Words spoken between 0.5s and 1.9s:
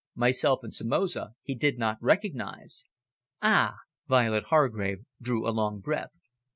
and Somoza he did